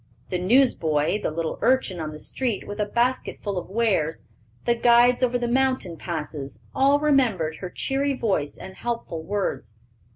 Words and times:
The 0.31 0.39
newsboy, 0.39 1.21
the 1.21 1.29
little 1.29 1.59
urchin 1.61 1.99
on 1.99 2.11
the 2.11 2.17
street 2.17 2.65
with 2.67 2.79
a 2.79 2.87
basket 2.87 3.37
full 3.43 3.59
of 3.59 3.69
wares, 3.69 4.25
the 4.65 4.73
guides 4.73 5.21
over 5.21 5.37
the 5.37 5.47
mountain 5.47 5.95
passes, 5.95 6.63
all 6.73 6.99
remembered 6.99 7.57
her 7.57 7.69
cheery 7.69 8.15
voice 8.15 8.57
and 8.57 8.73
helpful 8.77 9.21
words. 9.21 9.75